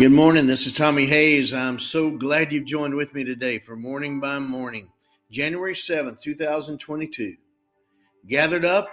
Good 0.00 0.12
morning. 0.12 0.46
This 0.46 0.66
is 0.66 0.72
Tommy 0.72 1.04
Hayes. 1.04 1.52
I'm 1.52 1.78
so 1.78 2.10
glad 2.10 2.54
you've 2.54 2.64
joined 2.64 2.94
with 2.94 3.12
me 3.12 3.22
today 3.22 3.58
for 3.58 3.76
Morning 3.76 4.18
by 4.18 4.38
Morning, 4.38 4.88
January 5.30 5.74
7th, 5.74 6.22
2022. 6.22 7.36
Gathered 8.26 8.64
up, 8.64 8.88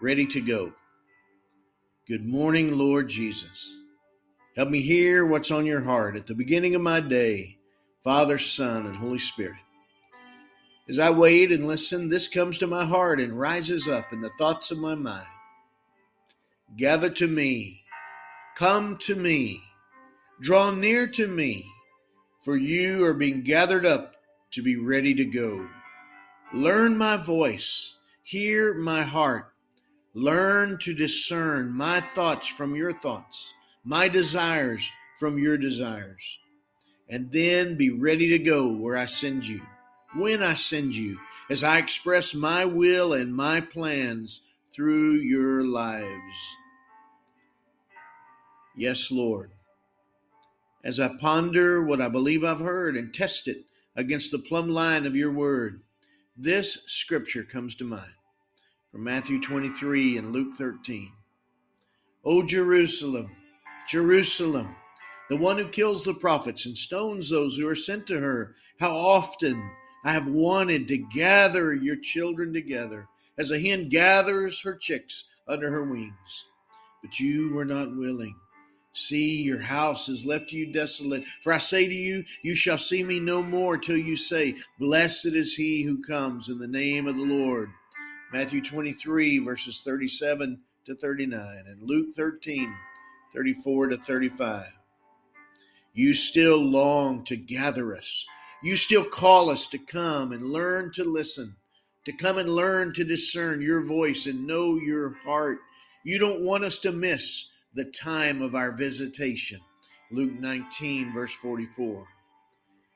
ready 0.00 0.26
to 0.26 0.40
go. 0.40 0.72
Good 2.08 2.26
morning, 2.26 2.76
Lord 2.76 3.08
Jesus. 3.08 3.76
Help 4.56 4.68
me 4.68 4.80
hear 4.80 5.24
what's 5.24 5.52
on 5.52 5.64
your 5.64 5.82
heart 5.82 6.16
at 6.16 6.26
the 6.26 6.34
beginning 6.34 6.74
of 6.74 6.82
my 6.82 6.98
day, 6.98 7.56
Father, 8.02 8.36
Son, 8.36 8.84
and 8.84 8.96
Holy 8.96 9.20
Spirit. 9.20 9.60
As 10.88 10.98
I 10.98 11.10
wait 11.10 11.52
and 11.52 11.68
listen, 11.68 12.08
this 12.08 12.26
comes 12.26 12.58
to 12.58 12.66
my 12.66 12.84
heart 12.84 13.20
and 13.20 13.38
rises 13.38 13.86
up 13.86 14.12
in 14.12 14.22
the 14.22 14.32
thoughts 14.40 14.72
of 14.72 14.78
my 14.78 14.96
mind. 14.96 15.28
Gather 16.76 17.10
to 17.10 17.28
me, 17.28 17.82
come 18.56 18.96
to 19.02 19.14
me 19.14 19.62
Draw 20.38 20.72
near 20.72 21.06
to 21.06 21.26
me, 21.26 21.72
for 22.44 22.58
you 22.58 23.06
are 23.06 23.14
being 23.14 23.40
gathered 23.40 23.86
up 23.86 24.16
to 24.50 24.62
be 24.62 24.76
ready 24.76 25.14
to 25.14 25.24
go. 25.24 25.66
Learn 26.52 26.98
my 26.98 27.16
voice, 27.16 27.94
hear 28.22 28.74
my 28.74 29.02
heart. 29.02 29.54
Learn 30.12 30.78
to 30.80 30.92
discern 30.92 31.72
my 31.72 32.02
thoughts 32.14 32.48
from 32.48 32.76
your 32.76 32.92
thoughts, 33.00 33.54
my 33.82 34.08
desires 34.08 34.86
from 35.18 35.38
your 35.38 35.56
desires. 35.56 36.38
And 37.08 37.32
then 37.32 37.76
be 37.76 37.90
ready 37.90 38.28
to 38.28 38.38
go 38.38 38.70
where 38.70 38.98
I 38.98 39.06
send 39.06 39.46
you, 39.46 39.62
when 40.16 40.42
I 40.42 40.52
send 40.52 40.94
you, 40.94 41.18
as 41.48 41.64
I 41.64 41.78
express 41.78 42.34
my 42.34 42.66
will 42.66 43.14
and 43.14 43.34
my 43.34 43.62
plans 43.62 44.42
through 44.74 45.12
your 45.12 45.64
lives. 45.64 46.56
Yes, 48.76 49.10
Lord 49.10 49.55
as 50.86 51.00
I 51.00 51.08
ponder 51.08 51.82
what 51.82 52.00
I 52.00 52.06
believe 52.06 52.44
I've 52.44 52.60
heard 52.60 52.96
and 52.96 53.12
test 53.12 53.48
it 53.48 53.64
against 53.96 54.30
the 54.30 54.38
plumb 54.38 54.68
line 54.68 55.04
of 55.04 55.16
your 55.16 55.32
word, 55.32 55.82
this 56.36 56.78
scripture 56.86 57.42
comes 57.42 57.74
to 57.76 57.84
mind 57.84 58.12
from 58.92 59.02
Matthew 59.02 59.42
23 59.42 60.16
and 60.16 60.30
Luke 60.30 60.56
13. 60.56 61.10
O 62.24 62.40
Jerusalem, 62.44 63.32
Jerusalem, 63.88 64.76
the 65.28 65.36
one 65.36 65.58
who 65.58 65.66
kills 65.66 66.04
the 66.04 66.14
prophets 66.14 66.66
and 66.66 66.78
stones 66.78 67.28
those 67.28 67.56
who 67.56 67.66
are 67.66 67.74
sent 67.74 68.06
to 68.06 68.20
her, 68.20 68.54
how 68.78 68.94
often 68.94 69.60
I 70.04 70.12
have 70.12 70.28
wanted 70.28 70.86
to 70.86 70.98
gather 70.98 71.74
your 71.74 71.96
children 71.96 72.52
together 72.52 73.08
as 73.38 73.50
a 73.50 73.58
hen 73.58 73.88
gathers 73.88 74.60
her 74.60 74.76
chicks 74.76 75.24
under 75.48 75.68
her 75.68 75.90
wings, 75.90 76.44
but 77.02 77.18
you 77.18 77.52
were 77.54 77.64
not 77.64 77.96
willing. 77.96 78.36
See, 78.98 79.42
your 79.42 79.60
house 79.60 80.08
is 80.08 80.24
left 80.24 80.48
to 80.48 80.56
you 80.56 80.72
desolate. 80.72 81.22
For 81.42 81.52
I 81.52 81.58
say 81.58 81.86
to 81.86 81.94
you, 81.94 82.24
you 82.42 82.54
shall 82.54 82.78
see 82.78 83.04
me 83.04 83.20
no 83.20 83.42
more 83.42 83.76
till 83.76 83.98
you 83.98 84.16
say, 84.16 84.56
Blessed 84.78 85.26
is 85.26 85.54
he 85.54 85.82
who 85.82 86.02
comes 86.02 86.48
in 86.48 86.58
the 86.58 86.66
name 86.66 87.06
of 87.06 87.16
the 87.16 87.26
Lord. 87.26 87.68
Matthew 88.32 88.62
23, 88.62 89.40
verses 89.40 89.82
37 89.84 90.58
to 90.86 90.94
39, 90.94 91.64
and 91.66 91.82
Luke 91.82 92.16
13, 92.16 92.74
34 93.34 93.88
to 93.88 93.98
35. 93.98 94.64
You 95.92 96.14
still 96.14 96.58
long 96.58 97.22
to 97.24 97.36
gather 97.36 97.94
us. 97.94 98.24
You 98.62 98.76
still 98.76 99.04
call 99.04 99.50
us 99.50 99.66
to 99.66 99.78
come 99.78 100.32
and 100.32 100.50
learn 100.50 100.90
to 100.92 101.04
listen, 101.04 101.54
to 102.06 102.12
come 102.12 102.38
and 102.38 102.48
learn 102.48 102.94
to 102.94 103.04
discern 103.04 103.60
your 103.60 103.86
voice 103.86 104.24
and 104.24 104.46
know 104.46 104.76
your 104.76 105.10
heart. 105.22 105.58
You 106.02 106.18
don't 106.18 106.40
want 106.40 106.64
us 106.64 106.78
to 106.78 106.92
miss 106.92 107.44
the 107.76 107.84
time 107.84 108.40
of 108.40 108.54
our 108.54 108.72
visitation. 108.72 109.60
Luke 110.10 110.32
19, 110.32 111.12
verse 111.12 111.34
44. 111.42 112.06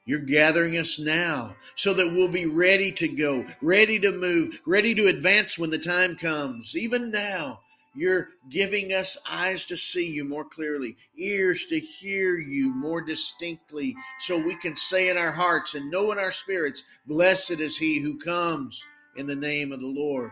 You're 0.06 0.20
gathering 0.20 0.78
us 0.78 0.98
now 0.98 1.54
so 1.76 1.92
that 1.92 2.10
we'll 2.10 2.32
be 2.32 2.46
ready 2.46 2.90
to 2.92 3.06
go, 3.06 3.44
ready 3.60 3.98
to 4.00 4.10
move, 4.10 4.58
ready 4.66 4.94
to 4.94 5.08
advance 5.08 5.58
when 5.58 5.68
the 5.68 5.78
time 5.78 6.16
comes. 6.16 6.74
Even 6.74 7.10
now, 7.10 7.60
you're 7.94 8.30
giving 8.48 8.94
us 8.94 9.18
eyes 9.28 9.66
to 9.66 9.76
see 9.76 10.06
you 10.06 10.24
more 10.24 10.46
clearly, 10.46 10.96
ears 11.18 11.66
to 11.66 11.78
hear 11.78 12.38
you 12.38 12.74
more 12.74 13.02
distinctly, 13.02 13.94
so 14.20 14.38
we 14.38 14.56
can 14.56 14.76
say 14.76 15.10
in 15.10 15.18
our 15.18 15.32
hearts 15.32 15.74
and 15.74 15.90
know 15.90 16.10
in 16.10 16.18
our 16.18 16.32
spirits, 16.32 16.84
Blessed 17.06 17.60
is 17.60 17.76
he 17.76 18.00
who 18.00 18.18
comes 18.18 18.82
in 19.16 19.26
the 19.26 19.36
name 19.36 19.72
of 19.72 19.80
the 19.80 19.86
Lord. 19.86 20.30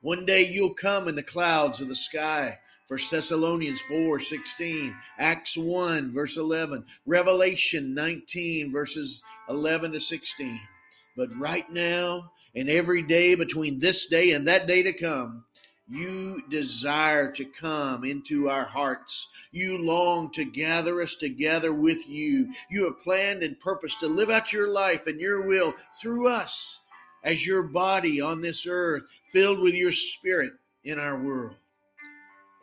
One 0.00 0.24
day 0.24 0.48
you'll 0.48 0.74
come 0.74 1.08
in 1.08 1.14
the 1.14 1.22
clouds 1.22 1.80
of 1.80 1.88
the 1.88 1.96
sky 1.96 2.58
1 2.88 3.00
Thessalonians 3.10 3.80
4 3.88 4.20
16, 4.20 4.94
Acts 5.18 5.56
1 5.56 6.12
verse 6.12 6.36
11, 6.36 6.84
Revelation 7.06 7.94
19 7.94 8.70
verses 8.70 9.22
11 9.48 9.92
to 9.92 10.00
16. 10.00 10.60
But 11.16 11.34
right 11.38 11.68
now 11.70 12.30
and 12.54 12.68
every 12.68 13.00
day 13.00 13.36
between 13.36 13.80
this 13.80 14.04
day 14.08 14.32
and 14.32 14.46
that 14.46 14.66
day 14.66 14.82
to 14.82 14.92
come, 14.92 15.44
you 15.88 16.42
desire 16.50 17.32
to 17.32 17.46
come 17.46 18.04
into 18.04 18.50
our 18.50 18.66
hearts. 18.66 19.28
You 19.50 19.78
long 19.78 20.30
to 20.32 20.44
gather 20.44 21.00
us 21.00 21.14
together 21.14 21.72
with 21.72 22.06
you. 22.06 22.52
You 22.68 22.84
have 22.84 23.02
planned 23.02 23.42
and 23.42 23.58
purposed 23.60 24.00
to 24.00 24.08
live 24.08 24.28
out 24.28 24.52
your 24.52 24.68
life 24.68 25.06
and 25.06 25.18
your 25.18 25.46
will 25.46 25.72
through 26.02 26.28
us 26.28 26.80
as 27.22 27.46
your 27.46 27.62
body 27.62 28.20
on 28.20 28.42
this 28.42 28.66
earth, 28.68 29.04
filled 29.32 29.60
with 29.60 29.72
your 29.72 29.92
spirit 29.92 30.52
in 30.84 30.98
our 30.98 31.18
world 31.18 31.56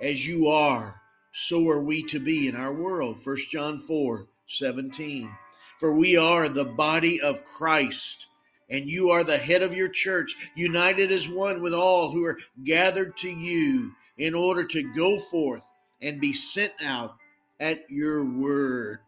as 0.01 0.25
you 0.25 0.47
are, 0.47 0.99
so 1.31 1.69
are 1.69 1.81
we 1.81 2.03
to 2.03 2.19
be 2.19 2.47
in 2.47 2.55
our 2.55 2.73
world. 2.73 3.19
1 3.23 3.37
John 3.49 3.83
4 3.87 4.27
17. 4.47 5.31
For 5.79 5.93
we 5.93 6.17
are 6.17 6.49
the 6.49 6.65
body 6.65 7.21
of 7.21 7.45
Christ, 7.45 8.27
and 8.69 8.85
you 8.85 9.09
are 9.11 9.23
the 9.23 9.37
head 9.37 9.61
of 9.61 9.75
your 9.75 9.89
church, 9.89 10.35
united 10.55 11.11
as 11.11 11.29
one 11.29 11.61
with 11.61 11.73
all 11.73 12.11
who 12.11 12.25
are 12.25 12.37
gathered 12.63 13.15
to 13.17 13.29
you 13.29 13.93
in 14.17 14.35
order 14.35 14.65
to 14.65 14.93
go 14.93 15.19
forth 15.31 15.63
and 16.01 16.19
be 16.19 16.33
sent 16.33 16.73
out 16.83 17.15
at 17.59 17.89
your 17.89 18.25
word. 18.25 18.99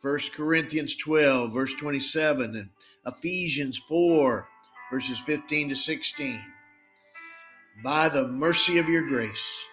1 0.00 0.20
Corinthians 0.34 0.94
12, 0.96 1.52
verse 1.52 1.74
27, 1.74 2.56
and 2.56 2.70
Ephesians 3.06 3.80
4, 3.88 4.46
verses 4.90 5.18
15 5.18 5.70
to 5.70 5.76
16. 5.76 6.42
By 7.84 8.08
the 8.08 8.28
mercy 8.28 8.78
of 8.78 8.88
your 8.88 9.06
grace, 9.06 9.66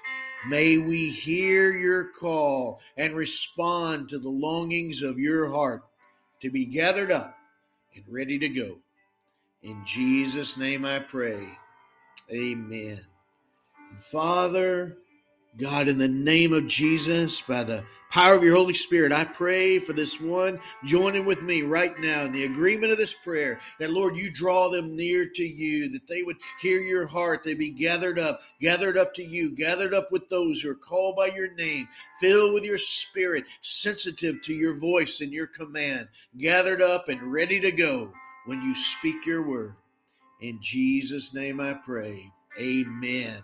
May 0.46 0.78
we 0.78 1.10
hear 1.10 1.72
your 1.72 2.06
call 2.06 2.82
and 2.98 3.14
respond 3.14 4.10
to 4.10 4.20
the 4.20 4.30
longings 4.30 5.02
of 5.02 5.18
your 5.18 5.50
heart 5.50 5.84
to 6.42 6.50
be 6.50 6.66
gathered 6.66 7.12
up 7.12 7.38
and 7.96 8.04
ready 8.10 8.38
to 8.40 8.50
go. 8.50 8.78
In 9.62 9.82
Jesus' 9.86 10.58
name 10.58 10.84
I 10.84 11.00
pray. 11.00 11.48
Amen. 12.30 13.00
Father, 13.98 14.98
God, 15.56 15.88
in 15.88 16.00
the 16.00 16.08
name 16.08 16.52
of 16.52 16.68
Jesus, 16.68 17.40
by 17.42 17.64
the 17.64 17.84
power 18.10 18.34
of 18.34 18.44
your 18.44 18.56
Holy 18.56 18.74
Spirit, 18.74 19.12
I 19.12 19.24
pray 19.24 19.78
for 19.78 19.94
this 19.94 20.20
one 20.20 20.60
joining 20.84 21.26
with 21.26 21.44
me 21.44 21.62
right 21.62 21.98
now 22.00 22.24
in 22.24 22.32
the 22.32 22.46
agreement 22.46 22.92
of 22.92 22.98
this 22.98 23.14
prayer 23.14 23.60
that, 23.80 23.92
Lord, 23.92 24.18
you 24.18 24.32
draw 24.32 24.70
them 24.70 24.96
near 24.96 25.30
to 25.30 25.44
you, 25.44 25.90
that 25.90 26.08
they 26.08 26.24
would 26.24 26.38
hear 26.60 26.80
your 26.80 27.06
heart, 27.06 27.44
they 27.44 27.54
be 27.54 27.70
gathered 27.70 28.18
up, 28.18 28.42
gathered 28.62 28.98
up 28.98 29.14
to 29.14 29.24
you, 29.24 29.56
gathered 29.56 29.94
up 29.94 30.12
with 30.12 30.28
those 30.28 30.60
who 30.60 30.72
are 30.72 30.76
called 30.76 31.16
by 31.16 31.28
your 31.28 31.54
name, 31.54 31.88
filled 32.20 32.56
with 32.56 32.64
your 32.64 32.80
spirit, 32.80 33.44
sensitive 33.62 34.42
to 34.42 34.56
your 34.56 34.80
voice 34.80 35.22
and 35.22 35.32
your 35.32 35.48
command, 35.48 36.08
gathered 36.40 36.82
up 36.82 37.10
and 37.10 37.32
ready 37.32 37.60
to 37.60 37.72
go 37.72 38.12
when 38.48 38.60
you 38.64 38.74
speak 38.74 39.24
your 39.28 39.48
word. 39.48 39.76
In 40.42 40.58
Jesus' 40.64 41.32
name 41.32 41.60
I 41.60 41.74
pray. 41.74 42.32
Amen. 42.60 43.44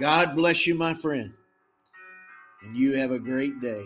God 0.00 0.34
bless 0.34 0.66
you, 0.66 0.74
my 0.74 0.94
friend. 0.94 1.32
And 2.62 2.76
you 2.76 2.94
have 2.94 3.10
a 3.10 3.18
great 3.18 3.60
day. 3.60 3.84